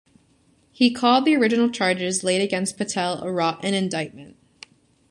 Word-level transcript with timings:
He 0.71 0.89
called 0.89 1.25
the 1.25 1.35
original 1.35 1.69
charges 1.69 2.23
laid 2.23 2.41
against 2.41 2.75
Patel 2.75 3.21
a 3.23 3.31
"rotten 3.31 3.75
indictment.". 3.75 4.35